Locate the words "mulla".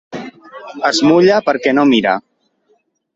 1.09-1.37